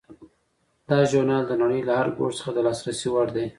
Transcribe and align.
دا 0.89 0.99
ژورنال 1.09 1.43
د 1.47 1.51
نړۍ 1.61 1.81
له 1.87 1.93
هر 1.99 2.07
ګوټ 2.17 2.31
څخه 2.39 2.49
د 2.53 2.57
لاسرسي 2.67 3.07
وړ 3.11 3.27
دی. 3.35 3.45